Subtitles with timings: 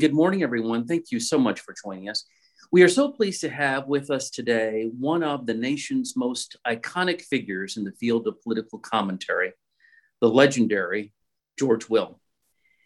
[0.00, 0.86] Good morning, everyone.
[0.86, 2.24] Thank you so much for joining us.
[2.72, 7.20] We are so pleased to have with us today one of the nation's most iconic
[7.20, 9.52] figures in the field of political commentary,
[10.22, 11.12] the legendary
[11.58, 12.18] George Will.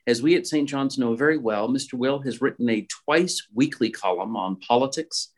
[0.09, 0.69] As we at St.
[0.69, 1.95] John's know very well, Mr.
[1.95, 5.29] Will has written a twice weekly column on politics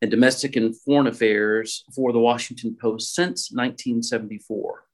[0.00, 4.84] and domestic and foreign affairs for the Washington Post since 1974.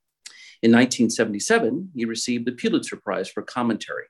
[0.62, 4.06] In 1977, he received the Pulitzer Prize for commentary.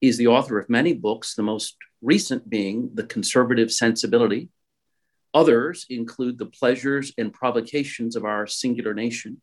[0.00, 4.50] He's the author of many books, the most recent being The Conservative Sensibility.
[5.32, 9.40] Others include The Pleasures and Provocations of Our Singular Nation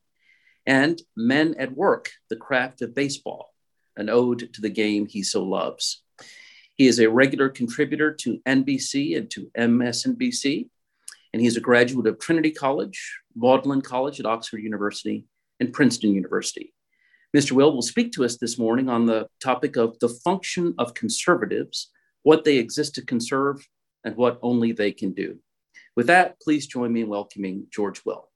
[0.65, 3.53] and Men at Work, The Craft of Baseball,
[3.97, 6.03] an ode to the game he so loves.
[6.75, 10.69] He is a regular contributor to NBC and to MSNBC,
[11.33, 15.25] and he's a graduate of Trinity College, Magdalen College at Oxford University,
[15.59, 16.73] and Princeton University.
[17.35, 17.53] Mr.
[17.53, 21.89] Will will speak to us this morning on the topic of the function of conservatives,
[22.21, 23.67] what they exist to conserve,
[24.03, 25.39] and what only they can do.
[25.95, 28.29] With that, please join me in welcoming George Will.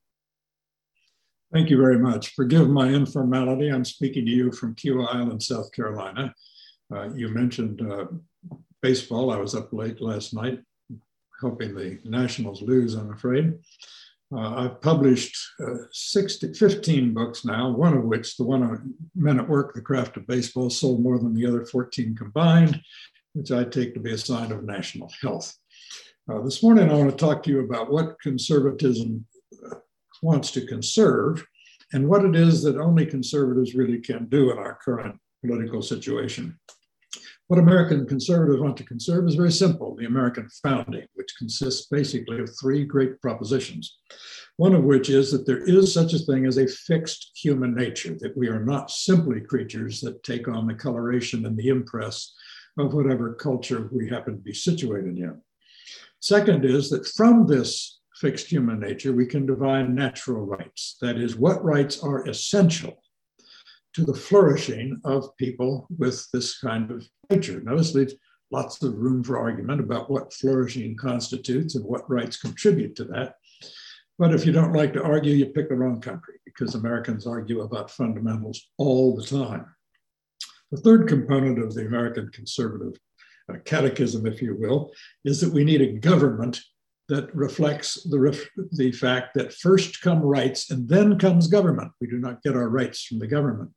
[1.53, 2.33] Thank you very much.
[2.35, 3.69] Forgive my informality.
[3.69, 6.33] I'm speaking to you from Kiawah Island, South Carolina.
[6.93, 8.05] Uh, you mentioned uh,
[8.81, 9.31] baseball.
[9.31, 10.59] I was up late last night
[11.39, 13.53] helping the Nationals lose, I'm afraid.
[14.35, 19.39] Uh, I've published uh, 60, 15 books now, one of which, the one on Men
[19.39, 22.81] at Work, The Craft of Baseball, sold more than the other 14 combined,
[23.33, 25.55] which I take to be a sign of national health.
[26.29, 29.25] Uh, this morning, I want to talk to you about what conservatism
[29.65, 29.75] uh,
[30.21, 31.45] wants to conserve
[31.93, 36.59] and what it is that only conservatives really can do in our current political situation.
[37.47, 42.41] What American conservatives want to conserve is very simple the American founding, which consists basically
[42.41, 43.99] of three great propositions.
[44.57, 48.17] One of which is that there is such a thing as a fixed human nature,
[48.19, 52.33] that we are not simply creatures that take on the coloration and the impress
[52.77, 55.41] of whatever culture we happen to be situated in.
[56.19, 60.97] Second is that from this fixed human nature, we can divine natural rights.
[60.99, 63.01] That is, what rights are essential
[63.97, 67.59] to the flourishing of people with this kind of nature.
[67.61, 68.13] Notice there's
[68.51, 73.37] lots of room for argument about what flourishing constitutes and what rights contribute to that.
[74.19, 77.61] But if you don't like to argue, you pick the wrong country because Americans argue
[77.61, 79.65] about fundamentals all the time.
[80.69, 82.99] The third component of the American conservative
[83.51, 84.91] uh, catechism, if you will,
[85.25, 86.61] is that we need a government
[87.09, 91.91] that reflects the, ref- the fact that first come rights and then comes government.
[92.01, 93.71] We do not get our rights from the government.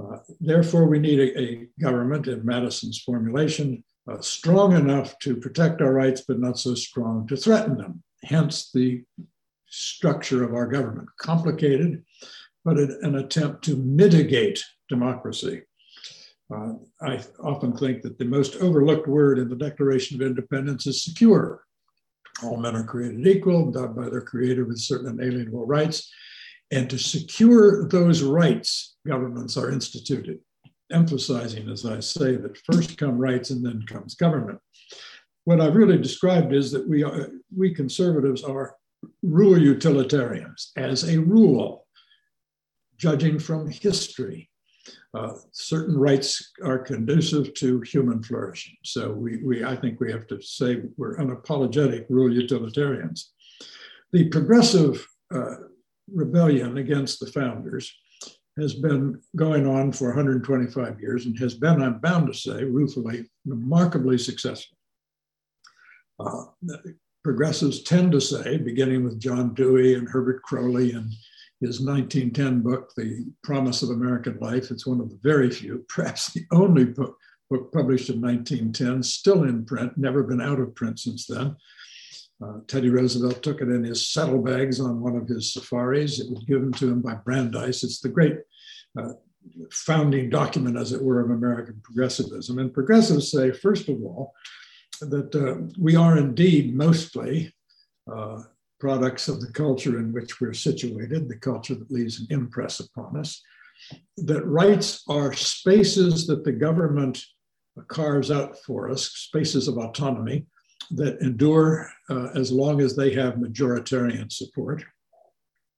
[0.00, 5.80] Uh, therefore, we need a, a, government, in Madison's formulation, uh, strong enough to protect
[5.80, 8.02] our rights, but not so strong to threaten them.
[8.22, 9.02] Hence the
[9.66, 11.08] structure of our government.
[11.18, 12.04] Complicated,
[12.64, 15.62] but an attempt to mitigate democracy.
[16.54, 21.04] Uh, I often think that the most overlooked word in the Declaration of Independence is
[21.04, 21.62] secure
[22.42, 26.12] all men are created equal, endowed by their creator with certain inalienable rights.
[26.70, 30.38] And to secure those rights, governments are instituted,
[30.92, 34.58] emphasizing, as I say, that first come rights and then comes government.
[35.44, 38.76] What I've really described is that we, are, we conservatives are
[39.22, 41.86] rule utilitarians as a rule,
[42.98, 44.49] judging from history
[45.14, 48.76] uh, certain rights are conducive to human flourishing.
[48.84, 53.32] So we, we, I think we have to say we're unapologetic rule utilitarians.
[54.12, 55.56] The progressive uh,
[56.12, 57.92] rebellion against the founders
[58.58, 63.28] has been going on for 125 years and has been, I'm bound to say, ruefully,
[63.46, 64.76] remarkably successful.
[66.18, 66.44] Uh,
[67.24, 71.12] progressives tend to say, beginning with John Dewey and Herbert Croly and
[71.60, 74.70] his 1910 book, The Promise of American Life.
[74.70, 77.16] It's one of the very few, perhaps the only book,
[77.50, 81.56] book published in 1910, still in print, never been out of print since then.
[82.42, 86.20] Uh, Teddy Roosevelt took it in his saddlebags on one of his safaris.
[86.20, 87.84] It was given to him by Brandeis.
[87.84, 88.38] It's the great
[88.98, 89.12] uh,
[89.70, 92.58] founding document, as it were, of American progressivism.
[92.58, 94.32] And progressives say, first of all,
[95.00, 97.54] that uh, we are indeed mostly
[98.10, 98.42] uh,
[98.80, 103.16] products of the culture in which we're situated, the culture that leaves an impress upon
[103.16, 103.40] us,
[104.16, 107.22] that rights are spaces that the government
[107.88, 110.46] carves out for us, spaces of autonomy
[110.90, 114.82] that endure uh, as long as they have majoritarian support.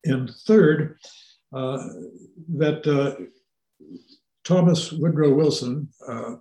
[0.04, 0.98] And third,
[1.52, 1.86] uh,
[2.56, 3.22] that uh,
[4.44, 6.36] Thomas Woodrow Wilson, uh,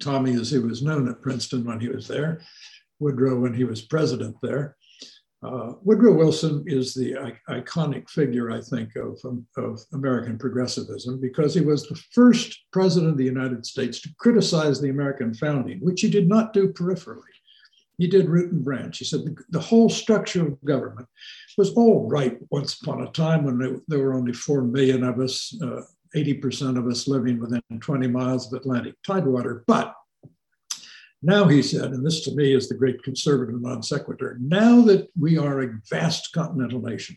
[0.00, 2.40] Tommy as he was known at Princeton when he was there,
[2.98, 4.76] Woodrow when he was president there,
[5.42, 7.14] Uh, Woodrow Wilson is the
[7.48, 13.10] iconic figure, I think, of, um, of American progressivism because he was the first president
[13.10, 17.22] of the United States to criticize the American founding, which he did not do peripherally.
[17.98, 18.98] He did root and branch.
[18.98, 21.08] He said the, the whole structure of government
[21.58, 25.18] was all right once upon a time when there, there were only 4 million of
[25.18, 25.82] us, uh,
[26.14, 29.64] 80% of us living within 20 miles of Atlantic tidewater.
[29.66, 29.94] But
[31.22, 35.08] now he said, and this to me is the great conservative non sequitur, now that
[35.18, 37.16] we are a vast continental nation,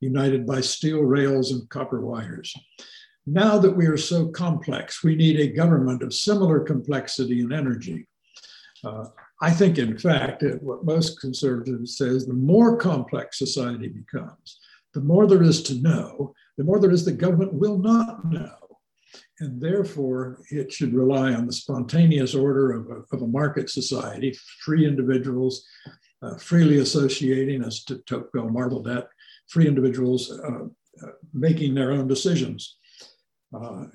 [0.00, 2.52] united by steel rails and copper wires,
[3.24, 8.08] now that we are so complex, we need a government of similar complexity and energy.
[8.84, 9.04] Uh,
[9.40, 14.58] I think, in fact, what most conservatives say is the more complex society becomes,
[14.94, 18.61] the more there is to know, the more there is the government will not know
[19.42, 24.36] and therefore it should rely on the spontaneous order of a, of a market society,
[24.64, 25.64] free individuals
[26.22, 29.08] uh, freely associating, as de Tocqueville marveled at,
[29.48, 30.66] free individuals uh,
[31.04, 32.76] uh, making their own decisions.
[33.52, 33.86] Uh,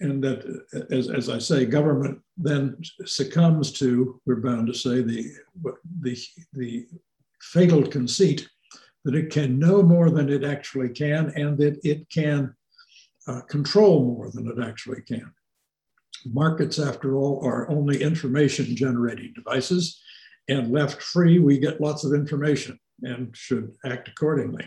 [0.00, 0.42] and that,
[0.90, 5.30] as, as I say, government then succumbs to, we're bound to say, the,
[6.00, 6.18] the,
[6.54, 6.86] the
[7.40, 8.48] fatal conceit
[9.04, 12.55] that it can know more than it actually can and that it can
[13.26, 15.32] uh, control more than it actually can.
[16.24, 20.00] Markets, after all, are only information generating devices,
[20.48, 24.66] and left free, we get lots of information and should act accordingly.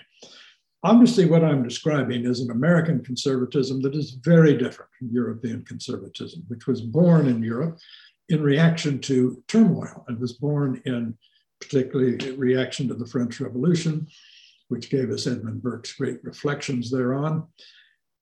[0.84, 6.44] Obviously, what I'm describing is an American conservatism that is very different from European conservatism,
[6.48, 7.80] which was born in Europe
[8.30, 11.18] in reaction to turmoil and was born in
[11.60, 14.08] particularly reaction to the French Revolution,
[14.70, 17.46] which gave us Edmund Burke's great reflections thereon.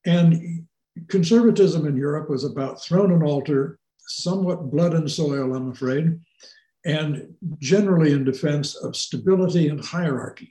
[0.08, 0.66] And
[1.10, 3.78] conservatism in Europe was about throne and altar,
[4.08, 6.18] somewhat blood and soil, I'm afraid,
[6.86, 10.50] and generally in defense of stability and hierarchy.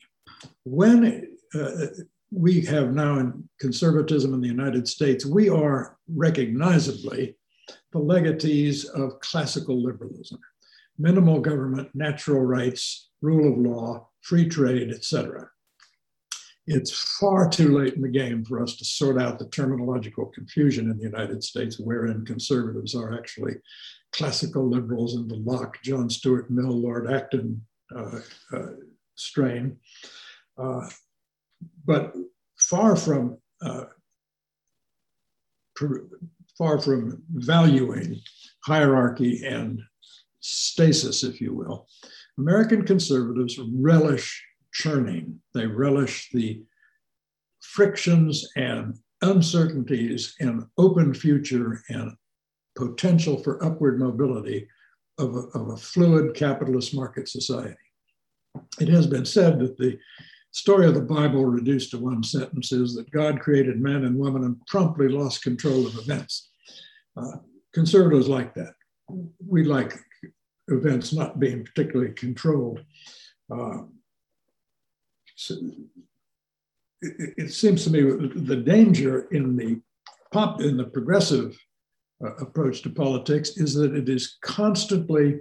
[0.64, 1.86] When uh,
[2.30, 7.36] we have now in conservatism in the United States, we are recognizably
[7.92, 10.38] the legatees of classical liberalism
[10.98, 15.46] minimal government, natural rights, rule of law, free trade, etc
[16.66, 20.90] it's far too late in the game for us to sort out the terminological confusion
[20.90, 23.54] in the United States, wherein conservatives are actually
[24.12, 27.64] classical liberals in the Locke, John Stuart Mill, Lord Acton
[27.94, 28.18] uh,
[28.52, 28.66] uh,
[29.14, 29.76] strain.
[30.58, 30.88] Uh,
[31.84, 32.14] but
[32.58, 33.84] far from uh,
[36.58, 38.20] far from valuing
[38.64, 39.80] hierarchy and
[40.40, 41.86] stasis, if you will,
[42.38, 44.42] American conservatives relish
[44.76, 45.40] churning.
[45.54, 46.62] They relish the
[47.62, 52.12] frictions and uncertainties and open future and
[52.76, 54.68] potential for upward mobility
[55.18, 57.74] of a, of a fluid capitalist market society.
[58.78, 59.98] It has been said that the
[60.50, 64.44] story of the Bible reduced to one sentence is that God created man and woman
[64.44, 66.50] and promptly lost control of events.
[67.16, 67.38] Uh,
[67.72, 68.74] conservatives like that.
[69.46, 69.94] We like
[70.68, 72.80] events not being particularly controlled.
[73.50, 73.82] Uh,
[77.02, 79.80] it, seems to me the danger in the
[80.32, 81.56] pop in the progressive
[82.24, 85.38] uh, approach to politics is that it is constantly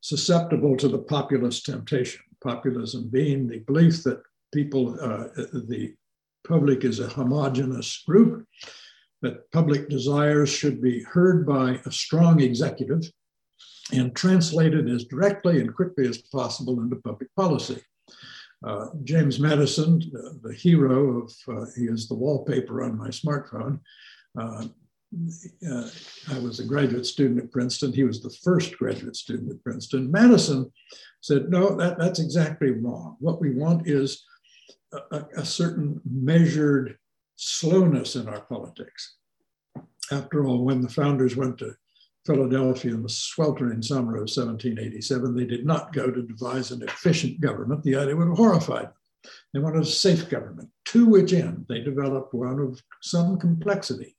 [0.00, 2.20] susceptible to the populist temptation.
[2.42, 5.28] Populism being the belief that people, uh,
[5.66, 5.94] the
[6.46, 8.46] public is a homogenous group,
[9.22, 13.02] that public desires should be heard by a strong executive
[13.92, 17.80] and translated as directly and quickly as possible into public policy.
[18.64, 23.78] Uh, James Madison, the, the hero of, uh, he is the wallpaper on my smartphone.
[24.38, 24.66] Uh,
[25.70, 25.88] uh,
[26.30, 27.92] I was a graduate student at Princeton.
[27.92, 30.10] He was the first graduate student at Princeton.
[30.10, 30.70] Madison
[31.20, 33.16] said, no, that, that's exactly wrong.
[33.20, 34.24] What we want is
[34.92, 36.98] a, a certain measured
[37.36, 39.16] slowness in our politics.
[40.10, 41.74] After all, when the founders went to
[42.26, 47.40] Philadelphia in the sweltering summer of 1787, they did not go to devise an efficient
[47.40, 47.82] government.
[47.82, 48.92] The idea would have horrified them.
[49.52, 54.16] They wanted a safe government, to which end they developed one of some complexity.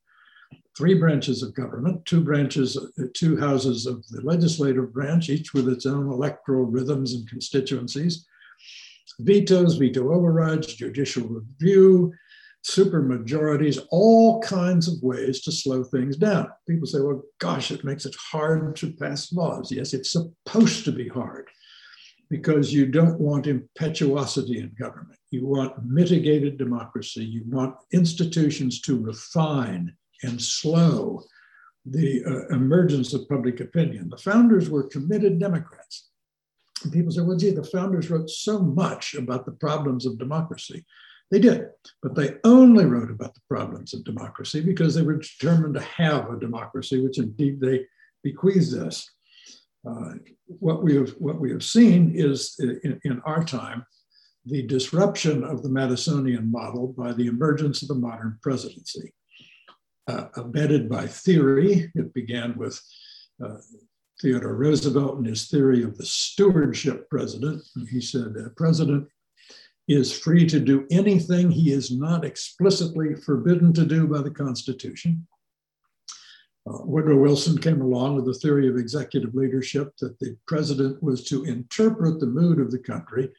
[0.77, 2.77] Three branches of government, two branches,
[3.13, 8.25] two houses of the legislative branch, each with its own electoral rhythms and constituencies,
[9.19, 12.13] vetoes, veto overrides, judicial review,
[12.63, 16.49] super majorities, all kinds of ways to slow things down.
[16.67, 19.71] People say, well, gosh, it makes it hard to pass laws.
[19.71, 21.47] Yes, it's supposed to be hard
[22.29, 25.17] because you don't want impetuosity in government.
[25.31, 27.23] You want mitigated democracy.
[27.23, 31.23] You want institutions to refine and slow
[31.85, 34.09] the uh, emergence of public opinion.
[34.09, 36.09] The founders were committed Democrats.
[36.83, 40.85] And people say, well, gee, the founders wrote so much about the problems of democracy.
[41.31, 41.69] They did,
[42.01, 46.29] but they only wrote about the problems of democracy because they were determined to have
[46.29, 47.85] a democracy, which indeed they
[48.23, 49.09] bequeathed us.
[49.87, 50.13] Uh,
[50.47, 53.85] what we have what we have seen is in, in, our time
[54.45, 59.13] the disruption of the Madisonian model by the emergence of the modern presidency,
[60.07, 61.91] uh, embedded by theory.
[61.95, 62.81] It began with
[63.43, 63.57] uh,
[64.19, 67.63] Theodore Roosevelt and his theory of the stewardship president.
[67.89, 69.07] He said, "A president
[69.89, 75.27] is free to do anything he is not explicitly forbidden to do by the Constitution."
[76.69, 81.23] Uh, Woodrow Wilson came along with the theory of executive leadership that the president was
[81.25, 83.29] to interpret the mood of the country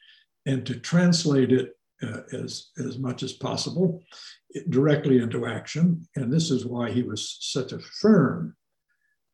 [0.45, 4.01] and to translate it uh, as, as much as possible
[4.69, 6.05] directly into action.
[6.15, 8.55] And this is why he was such a firm,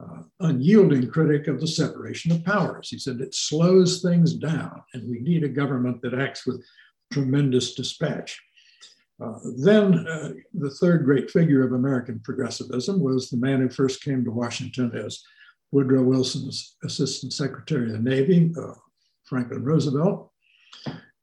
[0.04, 2.90] uh, unyielding critic of the separation of powers.
[2.90, 6.64] He said it slows things down, and we need a government that acts with
[7.12, 8.40] tremendous dispatch.
[9.24, 14.04] Uh, then uh, the third great figure of American progressivism was the man who first
[14.04, 15.24] came to Washington as
[15.72, 18.74] Woodrow Wilson's Assistant Secretary of the Navy, uh,
[19.26, 20.32] Franklin Roosevelt,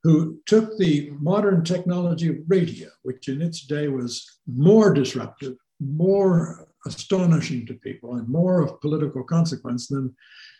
[0.02, 6.68] who took the modern technology of radio, which in its day was more disruptive, more
[6.86, 10.14] astonishing to people, and more of political consequence than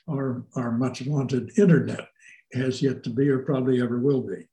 [0.09, 2.09] our, our much wanted internet
[2.55, 4.47] has yet to be or probably ever will be.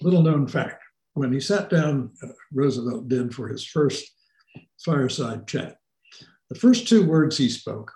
[0.00, 0.82] Little known fact
[1.16, 4.04] when he sat down, uh, Roosevelt did for his first
[4.84, 5.78] fireside chat,
[6.50, 7.90] the first two words he spoke,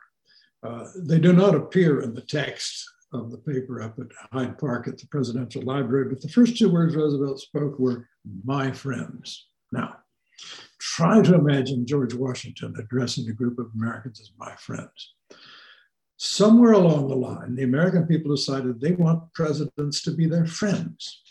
[0.63, 4.89] uh, they do not appear in the text of the paper up at Hyde Park
[4.89, 8.09] at the Presidential Library, but the first two words Roosevelt spoke were,
[8.43, 9.49] my friends.
[9.71, 9.97] Now,
[10.79, 15.15] try to imagine George Washington addressing a group of Americans as my friends.
[16.17, 21.23] Somewhere along the line, the American people decided they want presidents to be their friends.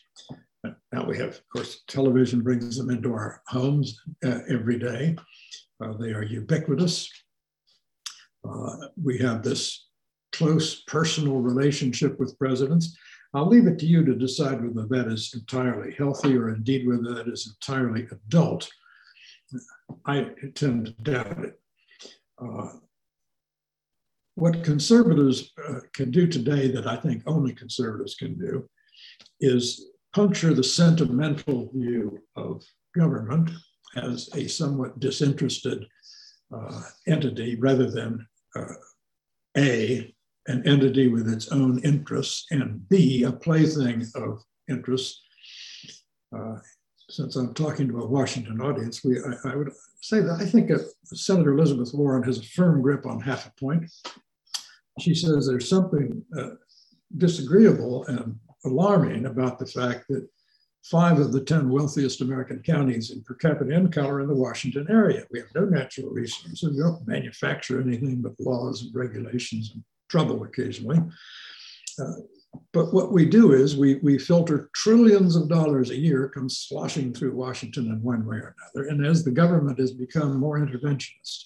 [0.92, 5.16] Now we have, of course, television brings them into our homes uh, every day.
[5.82, 7.10] Uh, they are ubiquitous.
[8.48, 9.88] Uh, we have this
[10.32, 12.98] close personal relationship with presidents.
[13.34, 17.14] I'll leave it to you to decide whether that is entirely healthy or indeed whether
[17.14, 18.70] that is entirely adult.
[20.06, 21.60] I tend to doubt it.
[22.42, 22.70] Uh,
[24.36, 28.68] what conservatives uh, can do today that I think only conservatives can do
[29.42, 32.64] is puncture the sentimental view of
[32.96, 33.52] government
[33.96, 35.86] as a somewhat disinterested
[36.56, 38.26] uh, entity rather than
[38.56, 38.74] uh,
[39.58, 40.14] A,
[40.48, 45.22] an entity with its own interests, and B, a plaything of interests.
[46.36, 46.58] Uh,
[47.10, 50.72] since I'm talking to a Washington audience, we, I, I would say that I think
[51.06, 53.92] Senator Elizabeth Warren has a firm grip on half a point.
[55.00, 56.52] She says there's something uh,
[57.18, 58.36] disagreeable and
[58.66, 60.28] alarming about the fact that
[60.84, 64.88] five of the 10 wealthiest American counties in per capita income are in the Washington
[64.90, 65.26] area.
[65.32, 66.64] We have no natural resources.
[66.64, 71.00] We don't manufacture anything but laws and regulations and trouble occasionally.
[72.00, 72.14] Uh,
[72.74, 77.14] but what we do is we, we filter trillions of dollars a year come sloshing
[77.14, 78.90] through Washington in one way or another.
[78.90, 81.46] And as the government has become more interventionist,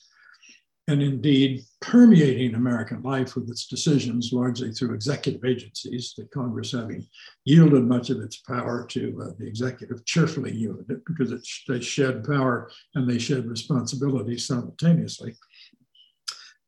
[0.87, 7.07] and indeed permeating American life with its decisions largely through executive agencies, the Congress having
[7.45, 11.79] yielded much of its power to uh, the executive, cheerfully yielded it because it, they
[11.79, 15.33] shed power and they shed responsibility simultaneously.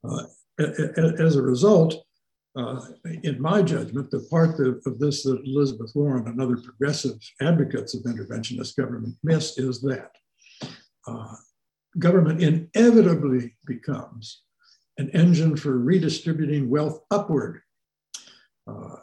[0.08, 0.24] Uh,
[0.60, 2.06] as a result,
[2.56, 2.80] uh,
[3.24, 7.94] in my judgment, the part of, of, this that Elizabeth Warren and other progressive advocates
[7.94, 10.12] of interventionist government miss is that
[11.06, 11.36] uh,
[12.00, 14.42] government inevitably becomes
[14.98, 17.62] an engine for redistributing wealth upward.
[18.68, 18.96] Uh,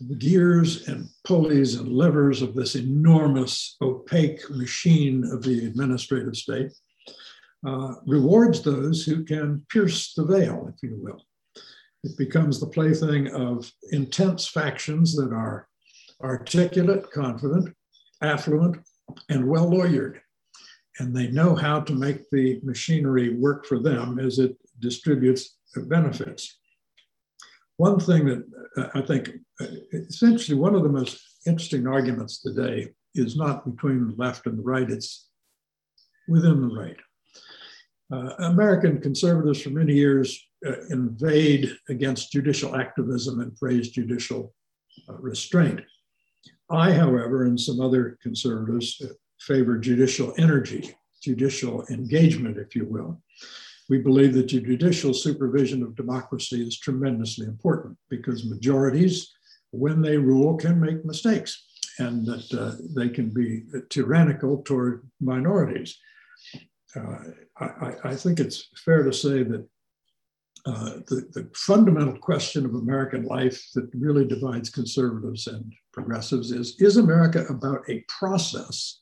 [0.00, 6.72] the gears and pulleys and levers of this enormous opaque machine of the administrative state
[7.66, 11.22] uh, rewards those who can pierce the veil, if you will.
[12.04, 15.66] It becomes the plaything of intense factions that are
[16.22, 17.74] articulate, confident,
[18.22, 18.76] affluent,
[19.28, 20.20] and well lawyered
[20.98, 26.58] and they know how to make the machinery work for them as it distributes benefits.
[27.76, 28.44] One thing that
[28.76, 34.08] uh, I think, uh, essentially, one of the most interesting arguments today is not between
[34.08, 35.28] the left and the right, it's
[36.28, 36.96] within the right.
[38.12, 44.54] Uh, American conservatives for many years uh, invade against judicial activism and praise judicial
[45.08, 45.80] uh, restraint.
[46.70, 49.08] I, however, and some other conservatives uh,
[49.46, 53.22] favor judicial energy, judicial engagement, if you will.
[53.88, 59.32] we believe that the judicial supervision of democracy is tremendously important because majorities,
[59.70, 61.64] when they rule, can make mistakes
[61.98, 65.96] and that uh, they can be tyrannical toward minorities.
[66.94, 67.18] Uh,
[67.60, 69.66] I, I, think it's fair to say that
[70.66, 76.74] uh, the, the, fundamental question of American life that really divides conservatives and progressives is
[76.80, 79.00] Is America about a process,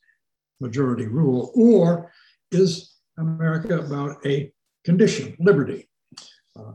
[0.60, 2.12] majority rule, or
[2.50, 4.52] is America about a
[4.84, 5.88] condition, liberty?
[6.58, 6.72] Uh,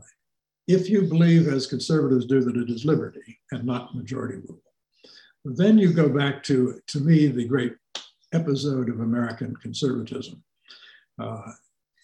[0.66, 4.62] if you believe, as conservatives do, that it is liberty and not majority rule,
[5.44, 7.74] then you go back to, to me, the great
[8.32, 10.42] episode of American conservatism.
[11.20, 11.52] Uh,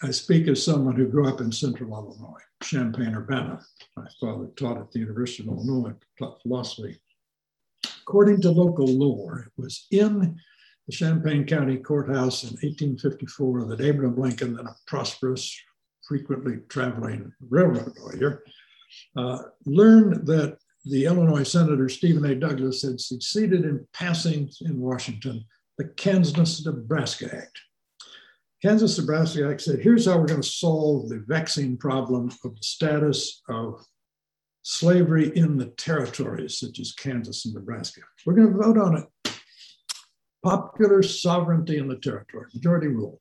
[0.03, 3.61] I speak as someone who grew up in central Illinois, Champaign Urbana.
[3.97, 6.99] My father taught at the University of Illinois, taught philosophy.
[8.03, 10.39] According to local lore, it was in
[10.87, 15.55] the Champaign County Courthouse in 1854 that Abraham Lincoln, then a prosperous,
[16.07, 18.45] frequently traveling railroad lawyer,
[19.17, 22.35] uh, learned that the Illinois Senator Stephen A.
[22.35, 25.45] Douglas had succeeded in passing in Washington
[25.79, 27.61] the Kansas-Nebraska Act.
[28.63, 33.43] Kansas-Nebraska Act said, here's how we're going to solve the vexing problem of the status
[33.49, 33.85] of
[34.63, 38.01] slavery in the territories, such as Kansas and Nebraska.
[38.25, 39.05] We're going to vote on it.
[40.47, 43.21] Popular sovereignty in the territory, majority rule.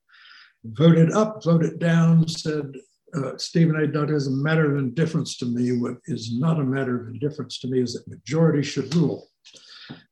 [0.64, 2.72] Voted up, voted down, said
[3.16, 3.88] uh, Stephen A.
[3.88, 5.76] Douglas, a matter of indifference to me.
[5.76, 9.28] What is not a matter of indifference to me is that majority should rule.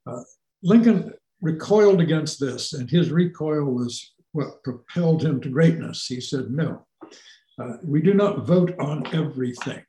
[0.07, 0.21] Uh,
[0.63, 6.07] Lincoln recoiled against this, and his recoil was what propelled him to greatness.
[6.07, 6.87] He said, No,
[7.59, 9.83] uh, we do not vote on everything.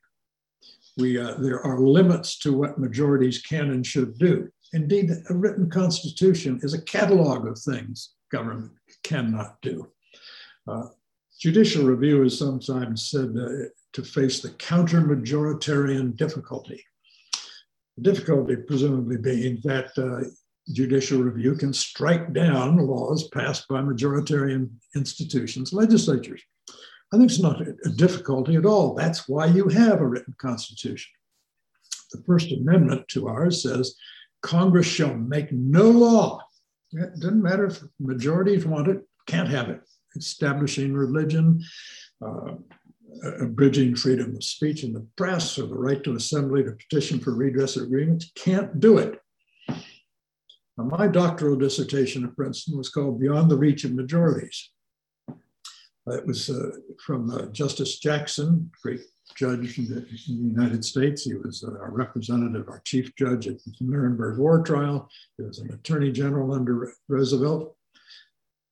[0.98, 4.50] We, uh, there are limits to what majorities can and should do.
[4.74, 9.88] Indeed, a written constitution is a catalog of things government cannot do.
[10.68, 10.88] Uh,
[11.38, 16.82] Judicial review is sometimes said uh, to face the counter majoritarian difficulty.
[17.96, 20.28] The difficulty, presumably, being that uh,
[20.72, 26.42] judicial review can strike down laws passed by majoritarian institutions, legislatures.
[27.12, 28.94] I think it's not a difficulty at all.
[28.94, 31.12] That's why you have a written constitution.
[32.12, 33.96] The First Amendment to ours says
[34.44, 36.38] Congress shall make no law.
[36.92, 39.80] It doesn't matter if majorities want it, can't have it
[40.16, 41.60] establishing religion,
[42.24, 42.54] uh,
[43.40, 47.34] abridging freedom of speech in the press, or the right to assembly to petition for
[47.34, 49.18] redress agreements, can't do it.
[49.68, 54.70] Now, my doctoral dissertation at Princeton was called Beyond the Reach of Majorities.
[56.06, 56.70] It was uh,
[57.04, 59.00] from uh, Justice Jackson, great
[59.36, 61.24] judge in the, in the, United States.
[61.24, 65.08] He was our representative, our chief judge at the Nuremberg War Trial.
[65.36, 67.76] He was an attorney general under Roosevelt.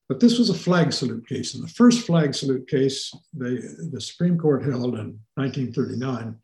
[0.09, 1.55] But this was a flag salute case.
[1.55, 3.57] And the first flag salute case, they,
[3.91, 6.37] the Supreme Court held in 1939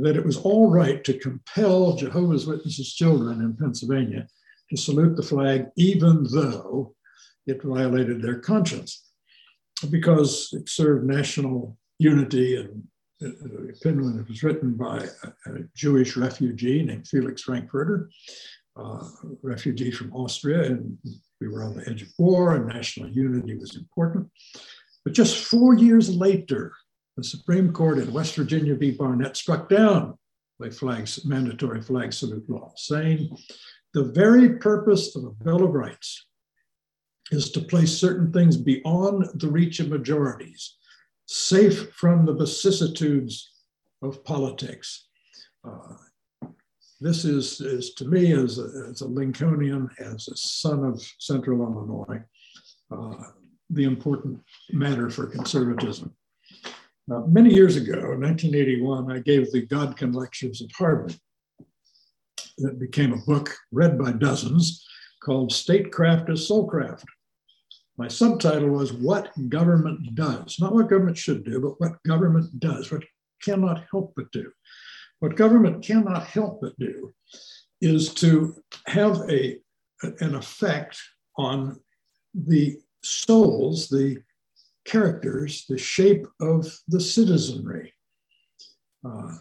[0.00, 4.26] that it was all right to compel Jehovah's Witnesses children in Pennsylvania
[4.70, 6.94] to salute the flag, even though
[7.46, 9.10] it violated their conscience,
[9.90, 12.56] because it served national unity.
[12.56, 12.84] And
[13.22, 18.10] the opinion was written by a, a, Jewish refugee named Felix Frankfurter,
[18.76, 19.06] uh,
[19.42, 20.96] refugee from Austria, and
[21.40, 24.28] we were on the edge of war and national unity was important.
[25.04, 26.72] But just four years later,
[27.16, 28.92] the Supreme Court in West Virginia v.
[28.92, 30.18] Barnette struck down
[30.58, 33.36] the flags, mandatory flag salute law, saying
[33.94, 36.26] the very purpose of a Bill of Rights
[37.30, 40.76] is to place certain things beyond the reach of majorities,
[41.26, 43.50] safe from the vicissitudes
[44.02, 45.08] of politics.
[45.64, 45.96] Uh,
[47.00, 51.60] this is, is to me, as a, as a Lincolnian, as a son of Central
[51.60, 52.22] Illinois,
[52.90, 53.24] uh,
[53.70, 56.14] the important matter for conservatism.
[57.10, 61.16] Uh, many years ago, in 1981, I gave the Godkin Lectures at Harvard.
[62.58, 64.86] That became a book read by dozens
[65.22, 67.04] called Statecraft as Soulcraft.
[67.98, 70.58] My subtitle was What Government Does.
[70.58, 73.04] Not what government should do, but what government does, what
[73.42, 74.50] cannot help but do.
[75.18, 77.12] What government cannot help but do
[77.80, 79.58] is to have a,
[80.20, 80.98] an effect
[81.36, 81.78] on
[82.34, 84.22] the souls, the
[84.84, 87.92] characters, the shape of the citizenry.
[89.04, 89.36] Uh,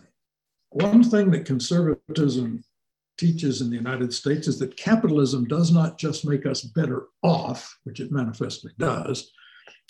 [0.69, 2.63] one thing that conservatism
[3.17, 7.77] teaches in the United States is that capitalism does not just make us better off,
[7.83, 9.31] which it manifestly does,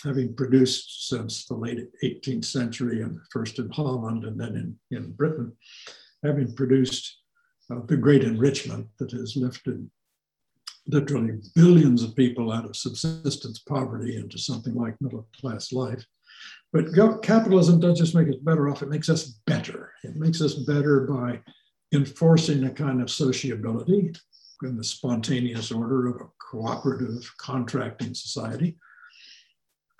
[0.04, 5.12] having produced since the late 18th century and first in Holland and then in, in
[5.12, 5.54] Britain,
[6.24, 7.20] having produced
[7.72, 9.90] uh, the great enrichment that has lifted
[10.88, 16.04] literally billions of people out of subsistence poverty into something like middle class life.
[16.74, 19.92] But capitalism doesn't just make us better off, it makes us better.
[20.04, 21.42] It makes us better by
[21.94, 24.14] enforcing a kind of sociability
[24.64, 28.78] in the spontaneous order of a cooperative contracting society,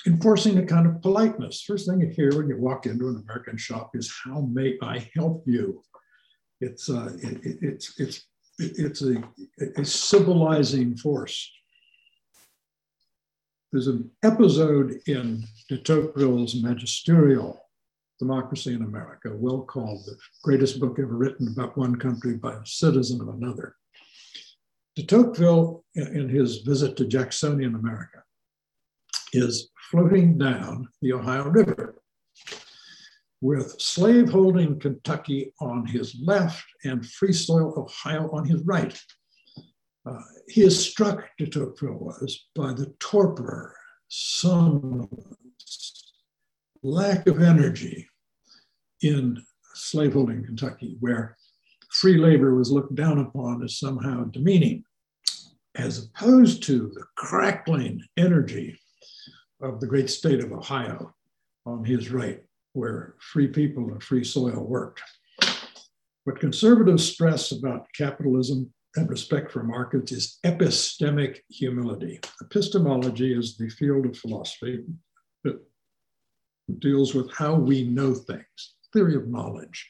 [0.06, 1.62] enforcing a kind of politeness.
[1.62, 5.10] First thing you hear when you walk into an American shop is, How may I
[5.16, 5.82] help you?
[6.60, 8.26] It's, uh, it, it's, it's,
[8.60, 9.24] it's a,
[9.78, 11.52] a civilizing force.
[13.72, 17.61] There's an episode in de Tocqueville's magisterial
[18.22, 22.66] Democracy in America, well called the greatest book ever written about one country by a
[22.66, 23.76] citizen of another.
[24.96, 28.22] De Tocqueville, in his visit to Jacksonian America,
[29.34, 31.96] is floating down the Ohio River
[33.42, 39.02] with slaveholding Kentucky on his left and free soil Ohio on his right.
[40.06, 43.76] Uh, he is struck, de Tocqueville was, by the torpor,
[44.10, 45.08] somnolence,
[46.84, 48.08] lack of energy
[49.02, 49.42] in
[49.74, 51.38] slaveholding Kentucky, where
[51.90, 54.84] free labor was looked down upon as somehow demeaning,
[55.76, 58.80] as opposed to the crackling energy
[59.62, 61.14] of the great state of Ohio
[61.66, 62.42] on his right,
[62.74, 65.02] where free people and free soil worked.
[66.24, 72.20] What conservatives stress about capitalism and respect for markets is epistemic humility.
[72.42, 74.84] Epistemology is the field of philosophy
[75.44, 75.60] that
[76.80, 79.90] deals with how we know things theory of knowledge.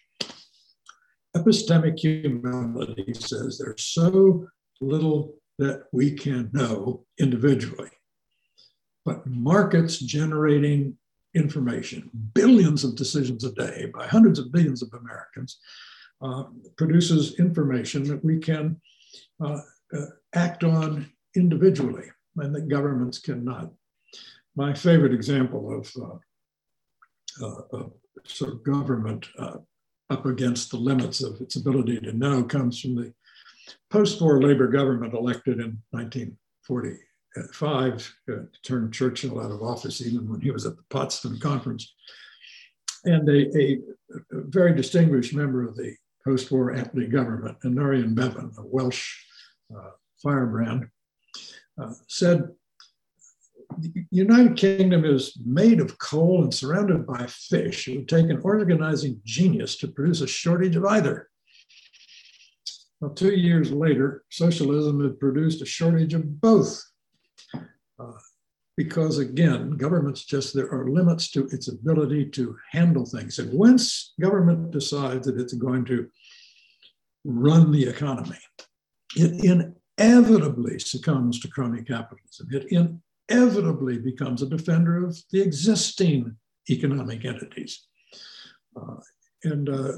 [1.36, 4.48] Epistemic humility says there's so
[4.82, 7.90] little that we can know individually.
[9.06, 10.98] But markets generating
[11.34, 15.60] information, billions of decisions a day by hundreds of billions of Americans,
[16.22, 16.44] uh,
[16.78, 18.80] produces information that we can
[19.44, 19.62] uh,
[19.98, 22.06] uh, act on individually
[22.38, 23.72] and that governments cannot.
[24.56, 27.94] My favorite example of, uh, uh, of
[28.26, 29.58] sort of government uh,
[30.10, 33.14] up against the limits of its ability to know comes from the
[33.90, 40.42] post-war Labor government elected in 1945 uh, to turn Churchill out of office, even when
[40.42, 41.94] he was at the Potsdam Conference.
[43.06, 43.78] And a, a,
[44.32, 49.18] very distinguished member of the post-war Attlee government, Aneurin Bevan, a Welsh
[49.76, 49.90] uh,
[50.22, 50.88] firebrand,
[51.82, 52.50] uh, said
[53.80, 57.88] the United Kingdom is made of coal and surrounded by fish.
[57.88, 61.30] It would take an organizing genius to produce a shortage of either.
[63.00, 66.84] Well, two years later, socialism had produced a shortage of both.
[67.54, 68.12] Uh,
[68.78, 73.38] because again, governments just, there are limits to its ability to handle things.
[73.40, 76.10] And once government decides that it's going to
[77.24, 78.38] run the economy,
[79.16, 82.48] it inevitably succumbs to crony capitalism.
[82.52, 82.72] It
[83.30, 86.36] inevitably becomes a defender of the existing
[86.70, 87.88] economic entities.
[88.76, 88.96] Uh,
[89.44, 89.94] and uh,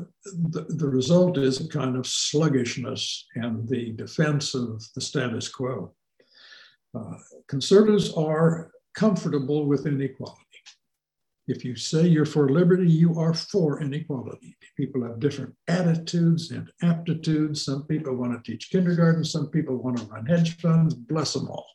[0.49, 5.93] the, the result is a kind of sluggishness and the defense of the status quo.
[6.95, 7.15] Uh,
[7.47, 10.39] conservatives are comfortable with inequality.
[11.45, 14.55] If you say you're for liberty, you are for inequality.
[14.77, 17.65] People have different attitudes and aptitudes.
[17.65, 21.49] Some people want to teach kindergarten, some people want to run hedge funds, bless them
[21.49, 21.65] all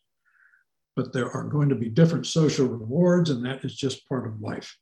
[0.99, 4.41] but there are going to be different social rewards, and that is just part of
[4.41, 4.77] life.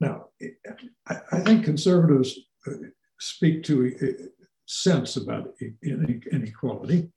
[0.00, 0.28] Now,
[1.06, 2.72] I, think conservatives uh,
[3.20, 4.30] speak to a
[4.64, 5.52] sense about
[6.32, 7.10] inequality.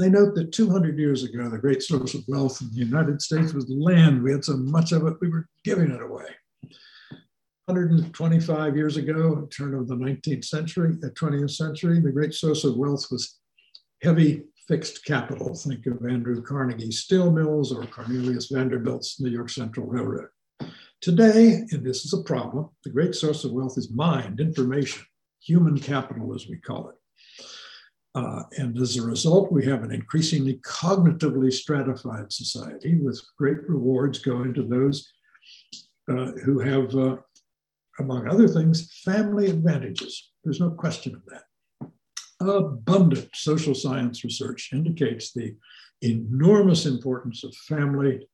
[0.00, 3.52] They note that 200 years ago, the great source of wealth in the United States
[3.52, 4.20] was land.
[4.20, 6.26] We had so much of it, we were giving it away.
[7.66, 12.76] 125 years ago, turn of the 19th century, the 20th century, the great source of
[12.76, 13.38] wealth was
[14.02, 15.54] heavy fixed capital.
[15.54, 20.28] Think of Andrew Carnegie's steel mills or Cornelius Vanderbilt's New York Central Railroad.
[21.00, 25.04] Today, and this is a problem, the great source of wealth is mind, information,
[25.40, 26.96] human capital, as we call it.
[28.14, 34.18] Uh, and as a result, we have an increasingly cognitively stratified society with great rewards
[34.18, 35.10] going to those
[36.08, 37.16] uh, who have, uh,
[37.98, 40.30] among other things, family advantages.
[40.44, 41.44] There's no question of that
[42.48, 45.54] abundant social science research indicates the
[46.02, 48.26] enormous importance of family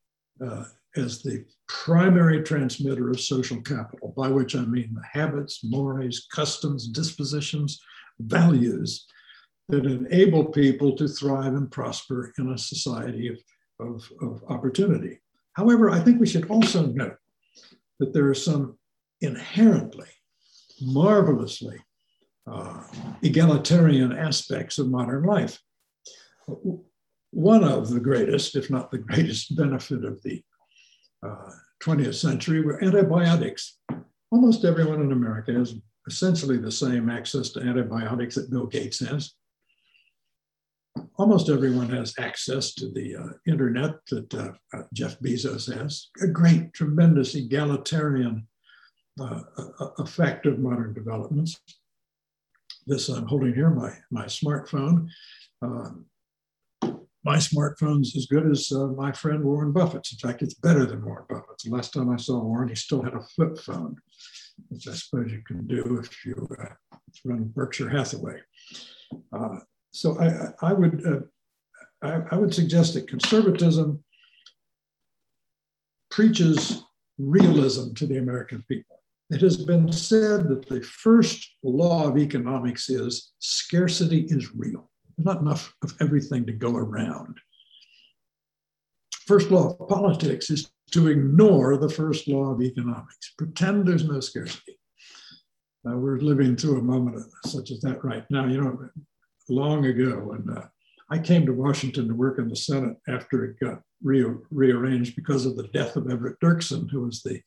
[0.44, 0.64] uh,
[0.96, 6.88] as the primary transmitter of social capital, by which I mean the habits, mores, customs,
[6.88, 7.80] dispositions,
[8.20, 9.06] values
[9.68, 13.38] that enable people to thrive and prosper in a society of,
[13.86, 15.20] of, of opportunity.
[15.52, 17.16] However, I think we should also note
[17.98, 18.78] that there are some
[19.20, 20.08] inherently,
[20.80, 21.78] marvelously
[22.50, 22.82] uh,
[23.22, 25.60] egalitarian aspects of modern life.
[27.30, 30.42] One of the greatest, if not the greatest, benefit of the
[31.22, 31.50] uh,
[31.82, 33.78] 20th century were antibiotics.
[34.30, 35.74] Almost everyone in America has
[36.06, 39.32] essentially the same access to antibiotics that Bill Gates has.
[41.16, 46.08] Almost everyone has access to the uh, internet that uh, uh Jeff Bezos has.
[46.22, 48.48] A great, tremendous, egalitarian
[49.20, 49.42] uh,
[49.98, 51.60] effect of modern developments.
[52.88, 55.08] This I'm holding here, my, my smartphone.
[55.60, 56.06] Um,
[57.22, 60.12] my smartphone's as good as uh, my friend Warren Buffett's.
[60.12, 61.64] In fact, it's better than Warren Buffett's.
[61.64, 63.96] The last time I saw Warren, he still had a flip phone,
[64.68, 66.96] which I suppose you can do if you uh,
[67.26, 68.40] run Berkshire Hathaway.
[69.34, 69.58] Uh,
[69.90, 74.02] so I, I would uh, I, I would suggest that conservatism
[76.10, 76.84] preaches
[77.18, 78.97] realism to the American people.
[79.30, 84.90] It has been said that the first law of economics is scarcity is real.
[85.16, 87.36] There's not enough of everything to go around.
[89.26, 94.20] First law of politics is to ignore the first law of economics, pretend there's no
[94.20, 94.78] scarcity.
[95.86, 98.46] Uh, we're living through a moment such as that right now.
[98.46, 98.88] You know,
[99.50, 100.62] long ago, and uh,
[101.10, 105.46] I came to Washington to work in the Senate after it got re- rearranged because
[105.46, 107.40] of the death of Everett Dirksen, who was the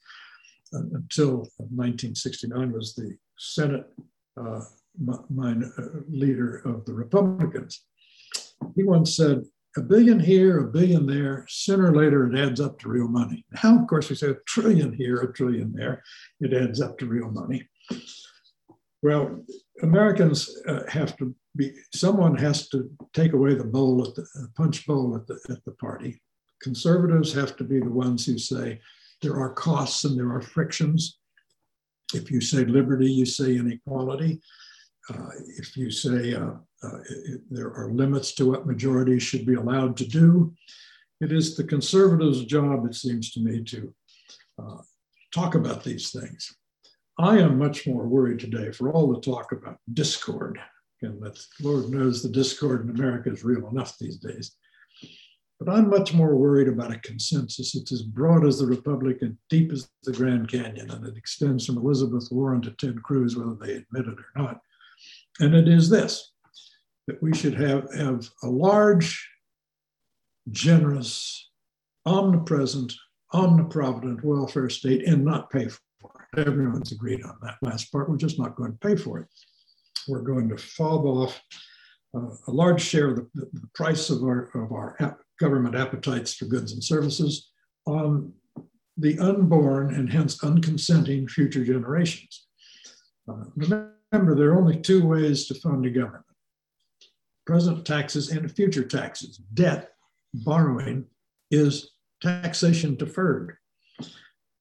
[0.74, 3.86] until 1969 was the Senate
[4.40, 5.54] uh, uh,
[6.10, 7.86] leader of the Republicans.
[8.76, 9.44] He once said,
[9.78, 13.46] a billion here, a billion there, sooner or later it adds up to real money.
[13.64, 16.04] Now, of course, we say a trillion here, a trillion there,
[16.42, 17.70] it adds up to real money.
[19.02, 19.44] Well,
[19.82, 24.86] Americans uh, have to be, someone has to take away the bowl at the punch
[24.86, 26.22] bowl at the, at the party.
[26.62, 28.80] Conservatives have to be the ones who say,
[29.22, 31.20] there are costs and there are frictions.
[32.14, 34.42] If you say liberty, you say inequality.
[35.10, 36.54] Uh, if you say uh,
[36.84, 40.54] uh, it, there are limits to what majorities should be allowed to do,
[41.22, 43.94] it is the conservatives' job, it seems to me, to
[44.60, 44.78] uh,
[45.34, 46.56] talk about these things.
[47.20, 50.60] I am much more worried today for all the talk about discord,
[51.02, 54.56] and that Lord knows the discord in America is real enough these days.
[55.64, 57.76] But I'm much more worried about a consensus.
[57.76, 61.68] It's as broad as the Republic and deep as the Grand Canyon, and it extends
[61.68, 64.60] from Elizabeth Warren to Ted Cruz, whether they admit it or not.
[65.40, 66.32] And it is this
[67.06, 69.30] that we should have, have a large,
[70.50, 71.52] generous,
[72.08, 72.92] omnipresent,
[73.32, 76.48] omniprovident welfare state and not pay for it.
[76.48, 78.10] Everyone's agreed on that last part.
[78.10, 79.28] We're just not going to pay for it.
[80.08, 81.40] We're going to fob off
[82.18, 84.96] uh, a large share of the, the, price of our, of our
[85.42, 87.50] government appetites for goods and services
[87.86, 88.32] on
[88.96, 92.46] the unborn and hence unconsenting future generations.
[93.28, 96.26] Uh, remember, there are only two ways to fund a government
[97.48, 99.42] present taxes and future taxes.
[99.56, 99.90] Debt,
[100.34, 101.06] borrowing,
[101.50, 103.58] is taxation deferred.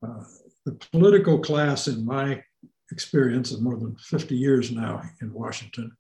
[0.03, 0.25] Uh,
[0.65, 2.43] the political class, in my
[2.91, 5.93] experience of more than 50 years now in Washington,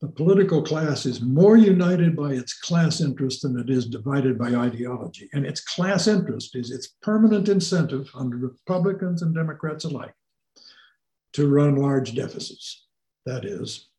[0.00, 4.54] the political class is more united by its class interest than it is divided by
[4.54, 5.28] ideology.
[5.34, 10.14] And its class interest is its permanent incentive under Republicans and Democrats alike
[11.34, 12.86] to run large deficits.
[13.26, 13.90] That is,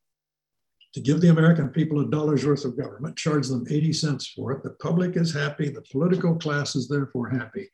[0.94, 4.52] to give the American people a dollar's worth of government, charge them 80 cents for
[4.54, 4.64] it.
[4.64, 7.70] The public is happy, the political class is therefore happy.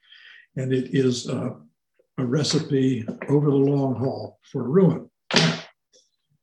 [0.58, 1.52] And it is uh,
[2.18, 5.10] a recipe over the long haul for ruin.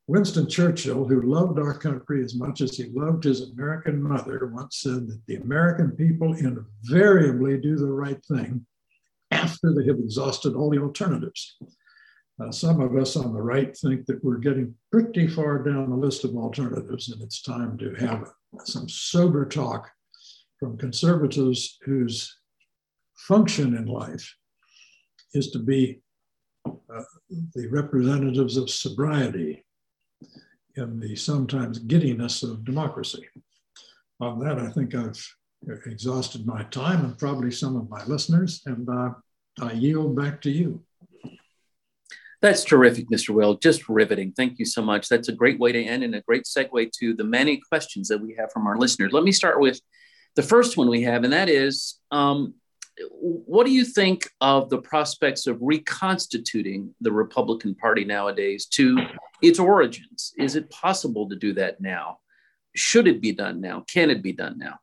[0.07, 4.79] Winston Churchill, who loved our country as much as he loved his American mother, once
[4.79, 8.67] said that the American people invariably do the right thing
[9.31, 11.57] after they have exhausted all the alternatives.
[12.39, 15.97] Uh, some of us on the right think that we're getting pretty far down the
[15.97, 18.31] list of alternatives, and it's time to have
[18.65, 19.91] some sober talk
[20.61, 22.37] from conservatives whose
[23.15, 24.35] function in life
[25.33, 26.01] is to be
[26.67, 27.03] uh,
[27.55, 29.64] the representatives of sobriety
[30.77, 33.27] in the sometimes giddiness of democracy.
[34.21, 35.25] On that, I think I've
[35.87, 39.11] exhausted my time and probably some of my listeners, and uh,
[39.61, 40.83] I yield back to you.
[42.43, 43.31] That's terrific, Mr.
[43.31, 43.57] Will.
[43.57, 44.33] Just riveting.
[44.33, 45.09] Thank you so much.
[45.09, 48.21] That's a great way to end and a great segue to the many questions that
[48.21, 49.13] we have from our listeners.
[49.13, 49.81] Let me start with
[50.37, 52.55] the first one we have, and that is um,
[53.11, 58.99] what do you think of the prospects of reconstituting the Republican Party nowadays to
[59.43, 60.33] its origins?
[60.39, 62.19] Is it possible to do that now?
[62.75, 63.85] Should it be done now?
[63.89, 64.79] Can it be done now?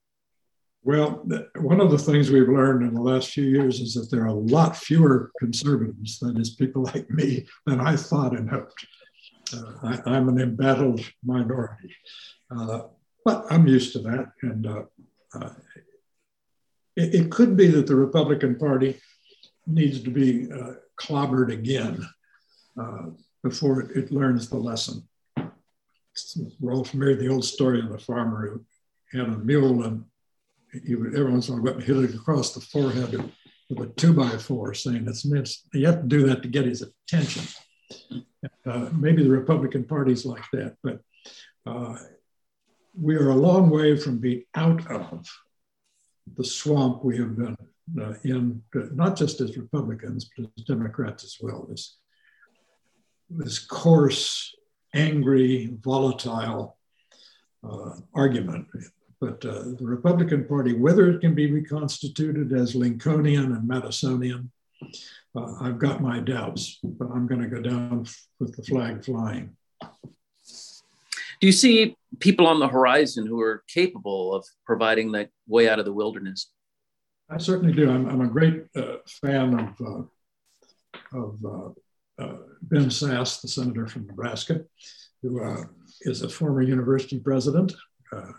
[0.83, 1.23] Well,
[1.59, 4.27] one of the things we've learned in the last few years is that there are
[4.27, 8.85] a lot fewer conservatives, that is, people like me, than I thought and hoped.
[9.55, 11.93] Uh, I, am an embattled minority,
[12.57, 12.83] uh,
[13.23, 14.31] but I'm used to that.
[14.41, 14.83] And uh,
[15.35, 15.49] uh
[16.95, 18.99] it, it could be that the Republican Party
[19.67, 22.05] needs to be uh, clobbered again
[22.79, 23.07] uh,
[23.43, 25.07] before it, it, learns the lesson.
[26.59, 28.61] We're all familiar with the old story of the farmer
[29.11, 30.05] who had a mule and
[30.85, 33.31] he would every once in a while hit it across the forehead
[33.69, 36.65] with a two by four, saying it's, it's you have to do that to get
[36.65, 37.43] his attention.
[38.65, 41.01] Uh, maybe the Republican Party's like that, but
[41.65, 41.95] uh,
[42.99, 45.27] we are a long way from being out of
[46.37, 47.57] the swamp we have been
[47.99, 48.61] uh, in,
[48.93, 51.65] not just as Republicans, but as Democrats as well.
[51.69, 51.97] This,
[53.29, 54.55] this coarse,
[54.93, 56.77] angry, volatile
[57.63, 58.67] uh, argument.
[59.19, 64.49] But uh, the Republican Party, whether it can be reconstituted as Lincolnian and Madisonian,
[65.35, 68.07] uh, I've got my doubts, but I'm going to go down
[68.39, 69.55] with the flag flying.
[71.41, 75.79] Do you see people on the horizon who are capable of providing that way out
[75.79, 76.51] of the wilderness?
[77.31, 77.89] I certainly do.
[77.89, 80.03] I'm, I'm a great uh, fan of, uh,
[81.17, 81.71] of uh,
[82.23, 84.61] uh Ben Sasse, the senator from Nebraska,
[85.23, 85.63] who uh,
[86.01, 87.73] is a former university president.
[88.13, 88.33] Uh,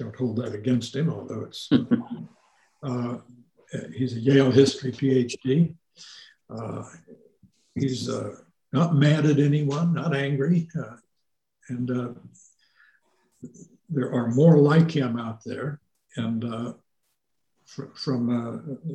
[0.00, 1.70] don't hold that against him, although it's
[3.94, 5.76] he's a Yale history PhD.
[7.76, 8.10] he's
[8.72, 10.66] not mad at anyone, not angry,
[11.72, 12.08] and uh,
[13.88, 15.80] there are more like him out there.
[16.16, 16.72] And uh,
[17.64, 18.92] fr- from uh,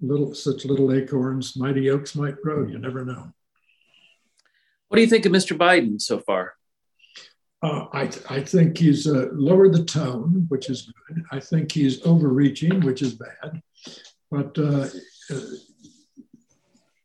[0.00, 2.66] little such little acorns, mighty oaks might grow.
[2.66, 3.32] You never know.
[4.88, 5.56] What do you think of Mr.
[5.56, 6.54] Biden so far?
[7.62, 11.22] Uh, I, th- I think he's uh, lowered the tone, which is good.
[11.30, 13.62] I think he's overreaching, which is bad.
[14.30, 14.88] But uh,
[15.30, 15.40] uh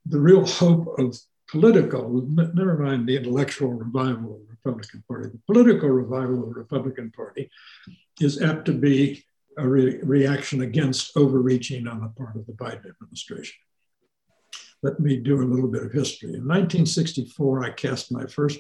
[0.08, 1.18] the real hope of
[1.56, 2.22] political,
[2.54, 7.12] never mind the intellectual revival of the Republican Party, the political revival of the Republican
[7.12, 7.50] Party
[8.20, 9.24] is apt to be
[9.58, 13.56] a re- reaction against overreaching on the part of the Biden administration.
[14.84, 16.34] Let me do a little bit of history.
[16.34, 18.60] In 1964, I cast my first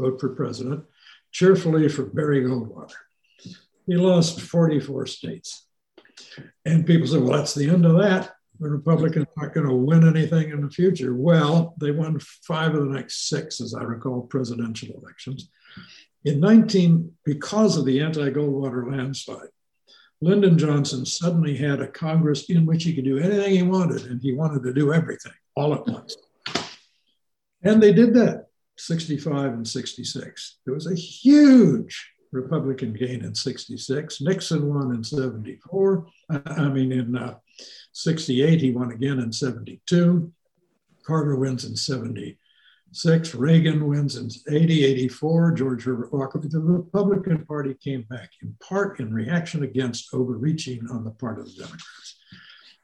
[0.00, 0.84] vote for president,
[1.32, 2.96] cheerfully for Barry Goldwater.
[3.86, 5.66] He lost 44 states.
[6.64, 10.06] And people said, well, that's the end of that the Republicans aren't going to win
[10.06, 11.14] anything in the future.
[11.14, 15.50] Well, they won five of the next six, as I recall, presidential elections.
[16.24, 19.48] In 19, because of the anti-Goldwater landslide,
[20.20, 24.22] Lyndon Johnson suddenly had a Congress in which he could do anything he wanted, and
[24.22, 26.16] he wanted to do everything all at once.
[27.64, 28.46] And they did that,
[28.78, 30.58] 65 and 66.
[30.64, 34.20] There was a huge Republican gain in 66.
[34.20, 36.06] Nixon won in 74.
[36.30, 37.34] I mean, in uh,
[37.92, 40.32] 68, he won again in 72.
[41.04, 43.34] Carter wins in 76.
[43.34, 45.52] Reagan wins in 80, 84.
[45.52, 46.38] George Herbert Walker.
[46.38, 51.46] The Republican Party came back in part in reaction against overreaching on the part of
[51.46, 52.16] the Democrats.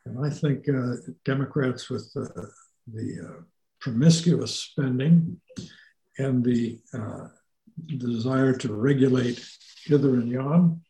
[0.05, 2.47] And I think uh, Democrats with uh,
[2.93, 3.43] the uh,
[3.81, 5.41] promiscuous spending
[6.19, 7.29] and the, uh,
[7.87, 9.45] the desire to regulate
[9.85, 10.81] hither and yon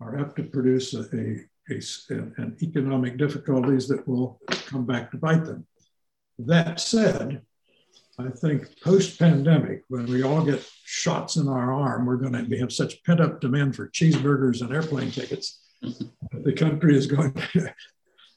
[0.00, 5.44] are apt to produce a, a and economic difficulties that will come back to bite
[5.44, 5.66] them.
[6.38, 7.42] That said,
[8.18, 12.58] I think post pandemic, when we all get shots in our arm, we're going to
[12.58, 15.60] have such pent up demand for cheeseburgers and airplane tickets.
[15.82, 17.74] the country is going to,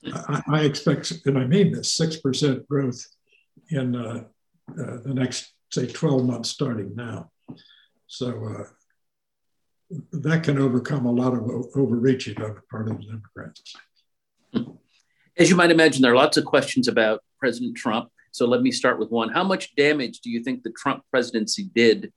[0.13, 3.05] I, I, expect, and I mean this, 6% growth
[3.69, 4.23] in uh,
[4.69, 7.31] uh, the next, say, 12 months starting now.
[8.07, 8.63] So uh,
[9.89, 13.75] that can overcome a lot of overreaching on the part of the Democrats.
[15.37, 18.09] As you might imagine, there are lots of questions about President Trump.
[18.31, 19.29] So let me start with one.
[19.29, 22.11] How much damage do you think the Trump presidency did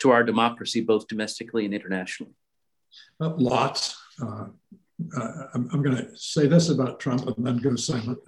[0.00, 2.34] to our democracy, both domestically and internationally?
[3.20, 3.96] Uh, lots.
[4.20, 4.46] Uh,
[5.16, 8.18] uh, I'm, I'm going to say this about Trump and then go silent.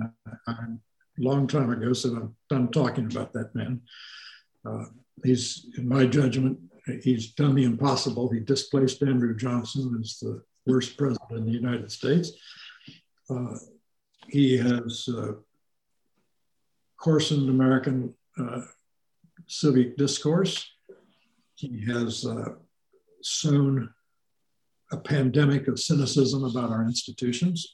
[0.49, 0.79] a
[1.19, 3.83] long time ago said I'm done talking about that man.
[4.65, 4.85] Uh,
[5.25, 6.59] he's, in my judgment,
[7.03, 8.31] he's done the impossible.
[8.31, 12.33] He displaced Andrew Johnson as the worst president in the United States.
[13.29, 13.57] Uh,
[14.29, 15.33] he has uh,
[16.96, 18.62] coarsened American uh,
[19.46, 20.68] civic discourse.
[21.55, 22.55] He has uh,
[23.22, 23.92] sown
[24.92, 27.72] a pandemic of cynicism about our institutions.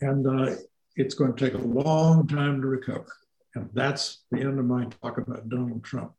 [0.00, 0.56] And uh,
[0.96, 3.12] it's going to take a long time to recover.
[3.54, 6.14] And that's the end of my talk about Donald Trump.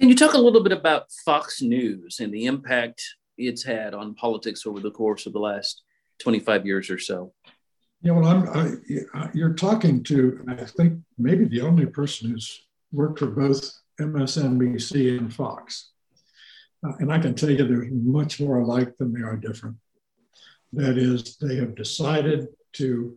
[0.00, 3.02] Can you talk a little bit about Fox News and the impact
[3.38, 5.82] it's had on politics over the course of the last
[6.20, 7.32] 25 years or so?
[8.02, 8.78] Yeah, well, I'm,
[9.14, 15.18] I, you're talking to, I think, maybe the only person who's worked for both MSNBC
[15.18, 15.92] and Fox.
[16.86, 19.76] Uh, and I can tell you there's much more alike than they are different.
[20.72, 23.16] That is, they have decided to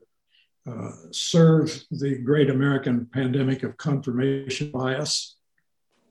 [0.69, 5.36] uh, serve the great American pandemic of confirmation bias.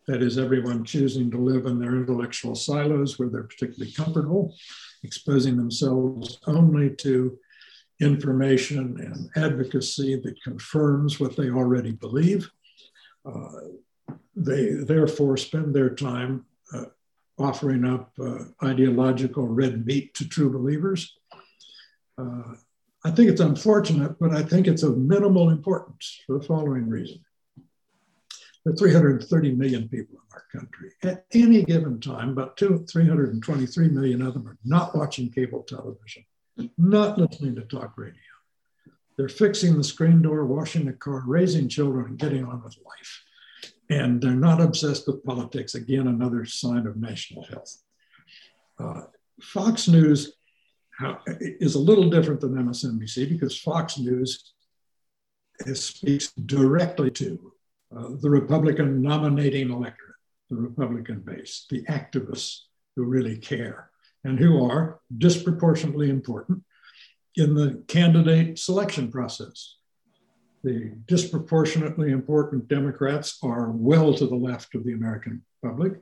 [0.07, 4.55] That is, everyone choosing to live in their intellectual silos where they're particularly comfortable,
[5.03, 7.37] exposing themselves only to
[8.01, 12.49] information and advocacy that confirms what they already believe.
[13.25, 13.49] Uh,
[14.37, 16.85] they therefore spend their time uh,
[17.39, 21.17] offering up uh, ideological red meat to true believers.
[22.17, 22.55] Uh,
[23.05, 27.21] I think it's unfortunate, but I think it's of minimal importance for the following reason.
[28.67, 30.91] There are 330 million people in our country.
[31.05, 36.25] At any given time, about two, 323 million of them are not watching cable television,
[36.77, 38.19] not listening to talk radio.
[39.17, 43.23] They're fixing the screen door, washing the car, raising children, and getting on with life.
[43.89, 45.77] And they're not obsessed with politics.
[45.77, 47.77] Again, another sign of national health.
[48.81, 49.03] Uh,
[49.41, 50.33] Fox News
[51.39, 54.55] is a little different than MSNBC because Fox News
[55.73, 57.53] speaks directly to
[57.95, 60.17] uh, the Republican nominating electorate,
[60.51, 62.63] the Republican base, the activists
[62.95, 63.91] who really care
[64.25, 66.63] and who are disproportionately important
[67.37, 69.77] in the candidate selection process.
[70.65, 76.01] The disproportionately important Democrats are well to the left of the American public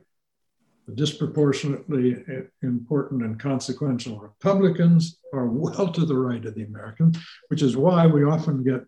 [0.87, 2.17] The disproportionately
[2.61, 7.13] important and consequential Republicans are well to the right of the American,
[7.49, 8.85] which is why we often get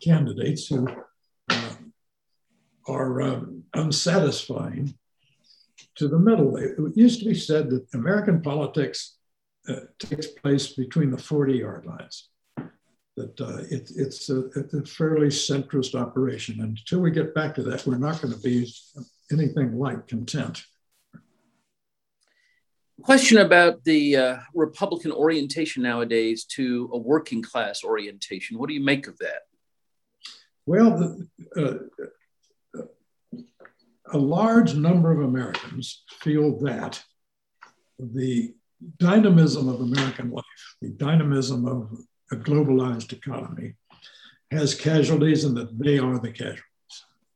[0.00, 0.94] candidates who uh,
[2.90, 4.94] are um, unsatisfying
[5.96, 6.56] to the middle.
[6.56, 9.16] It used to be said that American politics
[9.68, 12.28] uh, takes place between the 40 yard lines.
[13.16, 16.60] That uh, it, it's, a, it's a fairly centrist operation.
[16.60, 18.72] And until we get back to that, we're not going to be
[19.30, 20.62] anything like content.
[23.02, 28.58] Question about the uh, Republican orientation nowadays to a working class orientation.
[28.58, 29.42] What do you make of that?
[30.66, 32.04] Well, the, uh,
[34.12, 37.02] a large number of Americans feel that
[37.98, 38.54] the
[38.98, 40.44] dynamism of American life,
[40.80, 41.90] the dynamism of
[42.32, 43.74] a globalized economy,
[44.50, 46.64] has casualties and that they are the casualties.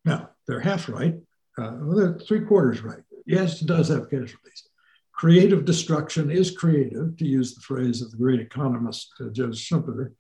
[0.04, 1.14] Now, they're half right,
[1.58, 3.02] uh, well, they're three quarters right.
[3.26, 4.68] Yes, it does have casualties
[5.14, 10.12] creative destruction is creative, to use the phrase of the great economist uh, Joseph Schumpeter.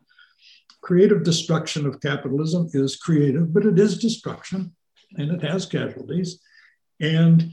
[0.80, 4.74] Creative destruction of capitalism is creative, but it is destruction
[5.16, 6.40] and it has casualties.
[7.00, 7.52] And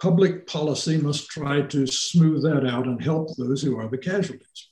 [0.00, 4.68] public policy must try to smooth that out and help those who are the casualties.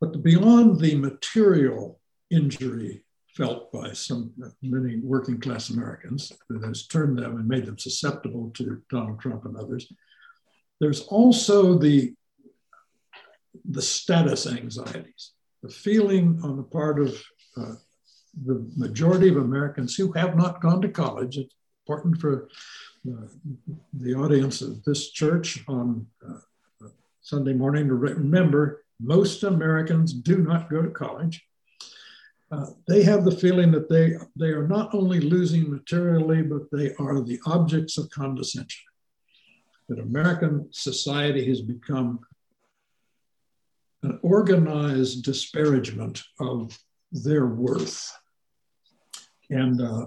[0.00, 2.00] But beyond the material
[2.30, 3.04] injury
[3.34, 8.50] felt by some many working class Americans that has turned them and made them susceptible
[8.54, 9.92] to Donald Trump and others.
[10.80, 12.14] There's also the,
[13.64, 17.20] the status anxieties, the feeling on the part of
[17.56, 17.74] uh,
[18.44, 21.36] the majority of Americans who have not gone to college.
[21.36, 21.54] It's
[21.86, 22.48] important for
[23.08, 23.26] uh,
[23.92, 26.88] the audience of this church on uh,
[27.20, 31.44] Sunday morning to remember most Americans do not go to college
[32.54, 36.94] uh, they have the feeling that they, they are not only losing materially, but they
[36.98, 38.84] are the objects of condescension.
[39.88, 42.20] That American society has become
[44.02, 46.78] an organized disparagement of
[47.10, 48.12] their worth.
[49.50, 50.06] And uh,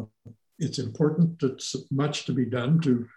[0.59, 3.07] it's important, it's much to be done to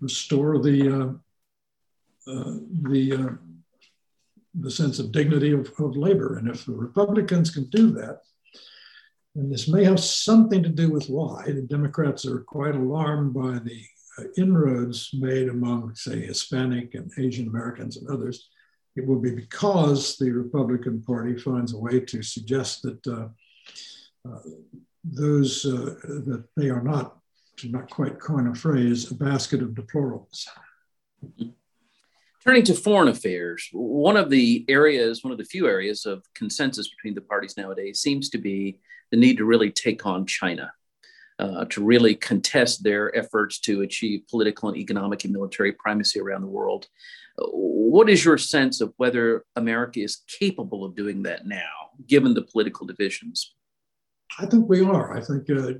[0.00, 3.34] restore the, uh, uh the, uh,
[4.54, 6.38] the sense of dignity of, of labor.
[6.38, 8.20] And if the Republicans can do that,
[9.36, 13.60] and this may have something to do with why the Democrats are quite alarmed by
[13.60, 13.80] the
[14.18, 18.48] uh, inroads made among, say, Hispanic and Asian Americans and others.
[18.96, 23.28] It will be because the Republican Party finds a way to suggest that uh,
[24.28, 24.40] uh,
[25.04, 27.18] those uh, that they are not,
[27.58, 30.46] to not quite coin a phrase, a basket of deplorables.
[32.44, 36.88] Turning to foreign affairs, one of the areas, one of the few areas of consensus
[36.88, 38.78] between the parties nowadays seems to be
[39.10, 40.72] the need to really take on China,
[41.38, 46.40] uh, to really contest their efforts to achieve political and economic and military primacy around
[46.40, 46.86] the world.
[47.36, 52.42] What is your sense of whether America is capable of doing that now, given the
[52.42, 53.54] political divisions?
[54.38, 55.16] I think we are.
[55.16, 55.72] I think uh,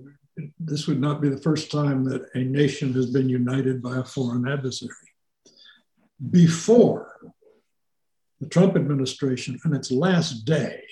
[0.59, 4.05] this would not be the first time that a nation has been united by a
[4.05, 4.91] foreign adversary.
[6.31, 7.33] Before
[8.41, 10.83] the Trump administration, on its last day,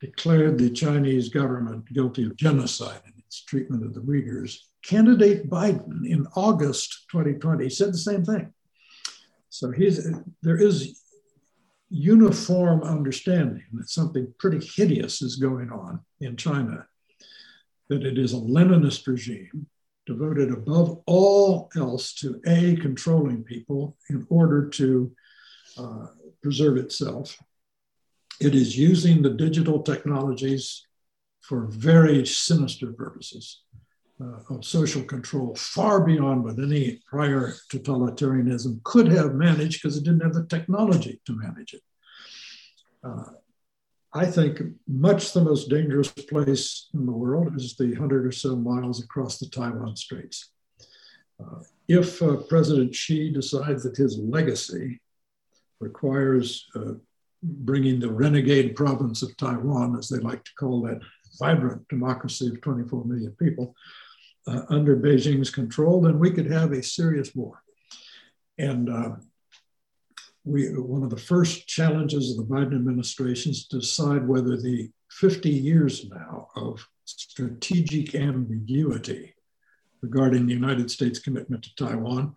[0.00, 6.06] declared the Chinese government guilty of genocide in its treatment of the Uyghurs, candidate Biden
[6.06, 8.52] in August 2020 said the same thing.
[9.48, 10.06] So he's,
[10.42, 11.00] there is
[11.88, 16.86] uniform understanding that something pretty hideous is going on in China,
[17.88, 19.66] that it is a Leninist regime
[20.06, 25.12] devoted above all else to A, controlling people in order to
[25.76, 26.06] uh,
[26.42, 27.36] preserve itself.
[28.40, 30.86] It is using the digital technologies
[31.40, 33.62] for very sinister purposes
[34.20, 40.04] uh, of social control, far beyond what any prior totalitarianism could have managed because it
[40.04, 41.82] didn't have the technology to manage it.
[43.04, 43.24] Uh,
[44.14, 48.56] I think much the most dangerous place in the world is the 100 or so
[48.56, 50.52] miles across the Taiwan Straits.
[51.38, 55.00] Uh, if uh, President Xi decides that his legacy
[55.80, 56.92] requires uh,
[57.42, 61.00] bringing the renegade province of Taiwan, as they like to call that
[61.38, 63.74] vibrant democracy of 24 million people,
[64.46, 67.62] uh, under Beijing's control, then we could have a serious war.
[68.58, 69.16] And uh,
[70.44, 74.90] we, one of the first challenges of the Biden administration is to decide whether the
[75.10, 79.34] 50 years now of strategic ambiguity
[80.02, 82.34] regarding the United States commitment to Taiwan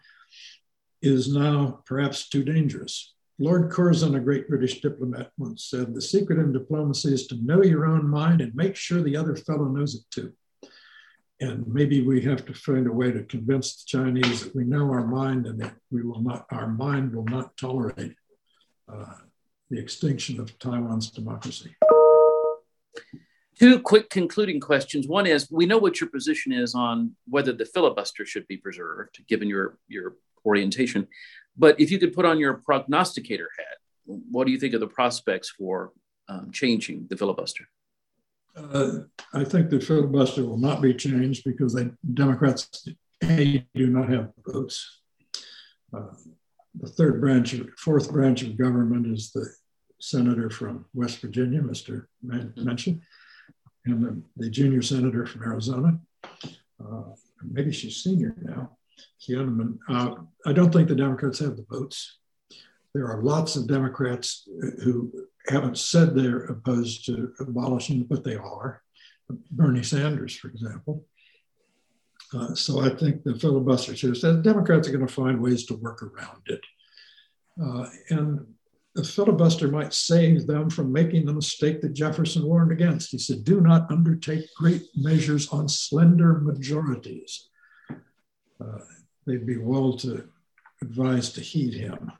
[1.01, 3.14] is now perhaps too dangerous.
[3.38, 7.64] Lord Curzon, a great British diplomat, once said, The secret in diplomacy is to know
[7.64, 10.34] your own mind and make sure the other fellow knows it too.
[11.42, 14.92] And maybe we have to find a way to convince the Chinese that we know
[14.92, 18.16] our mind and that we will not, our mind will not tolerate
[18.92, 19.14] uh,
[19.70, 21.76] the extinction of Taiwan's democracy.
[23.58, 25.08] Two quick concluding questions.
[25.08, 29.22] One is we know what your position is on whether the filibuster should be preserved,
[29.28, 30.16] given your, your
[30.46, 31.08] orientation.
[31.58, 34.88] But if you could put on your prognosticator hat, what do you think of the
[34.88, 35.92] prospects for
[36.28, 37.66] um, changing the filibuster?
[38.60, 38.91] Uh,
[39.34, 42.88] I think the filibuster will not be changed because the Democrats
[43.24, 45.01] a, do not have votes.
[45.95, 46.14] Uh,
[46.76, 49.47] the third branch, fourth branch of government is the
[49.99, 52.05] senator from West Virginia, Mr.
[52.26, 53.01] Manchin,
[53.86, 55.99] and the, the junior senator from Arizona.
[56.34, 57.03] Uh,
[57.43, 58.78] maybe she's senior now.
[59.89, 62.20] Uh, I don't think the Democrats have the votes.
[62.93, 64.47] There are lots of Democrats
[64.84, 65.12] who
[65.50, 68.82] haven't said they're opposed to abolishing, but they are.
[69.52, 71.06] Bernie Sanders, for example.
[72.34, 75.76] Uh, so I think the filibuster have said Democrats are going to find ways to
[75.76, 76.62] work around it.
[77.62, 78.45] Uh, and
[78.95, 83.12] the filibuster might save them from making the mistake that Jefferson warned against.
[83.12, 87.50] He said, do not undertake great measures on slender majorities.
[87.89, 88.80] Uh,
[89.26, 90.28] they'd be well to
[90.82, 92.12] advise to heed him.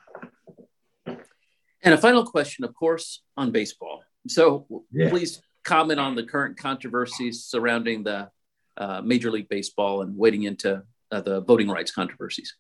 [1.84, 4.04] And a final question, of course, on baseball.
[4.28, 5.10] So yeah.
[5.10, 8.30] please comment on the current controversies surrounding the
[8.78, 12.56] uh, Major League Baseball and wading into uh, the voting rights controversies.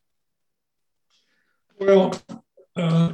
[1.80, 2.14] Well,
[2.76, 3.14] uh,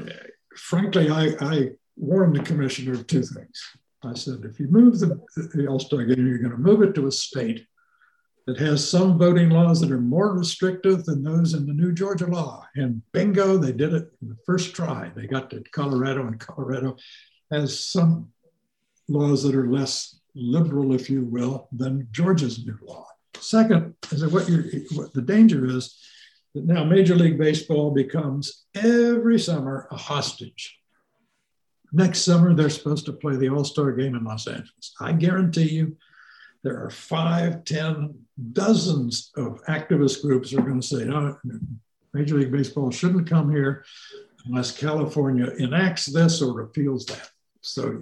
[0.56, 3.64] frankly, I, I, warned the commissioner of two things.
[4.03, 5.18] I said, if you move the,
[5.53, 7.66] the All Star game, you're going to move it to a state
[8.48, 12.28] that has some voting laws that are more restrictive than those in the new Georgia
[12.28, 12.66] law.
[12.76, 15.12] And bingo, they did it in the first try.
[15.16, 16.96] They got to Colorado, and Colorado
[17.52, 18.32] has some
[19.08, 23.08] laws that are less liberal, if you will, than Georgia's new law.
[23.39, 24.48] Second, is that what,
[24.93, 25.98] what the danger is
[26.54, 30.80] that now Major League Baseball becomes every summer a hostage.
[31.91, 34.93] Next summer, they're supposed to play the All Star game in Los Angeles.
[35.00, 35.98] I guarantee you,
[36.66, 38.16] there are five, ten,
[38.53, 41.38] dozens of activist groups are going to say, no,
[42.16, 43.86] Major League Baseball shouldn't come here
[44.47, 47.30] unless California enacts this or repeals that.
[47.61, 48.01] So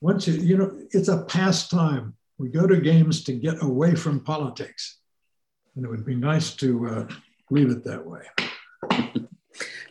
[0.00, 2.14] once you, you know, it's a pastime.
[2.38, 5.00] We go to games to get away from politics.
[5.76, 7.08] And it would be nice to uh,
[7.50, 8.22] leave it that way.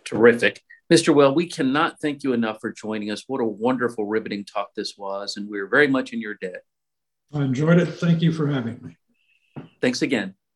[0.03, 0.63] Terrific.
[0.91, 1.13] Mr.
[1.13, 3.25] Will, we cannot thank you enough for joining us.
[3.27, 5.37] What a wonderful, riveting talk this was.
[5.37, 6.63] And we're very much in your debt.
[7.33, 7.87] I enjoyed it.
[7.87, 8.97] Thank you for having me.
[9.81, 10.36] Thanks again.